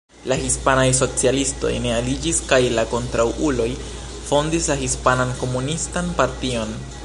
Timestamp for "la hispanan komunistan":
4.73-6.13